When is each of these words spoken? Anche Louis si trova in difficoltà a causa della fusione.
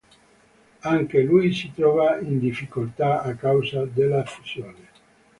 Anche 0.79 1.21
Louis 1.21 1.53
si 1.55 1.73
trova 1.75 2.17
in 2.17 2.39
difficoltà 2.39 3.21
a 3.21 3.35
causa 3.35 3.85
della 3.85 4.25
fusione. 4.25 4.87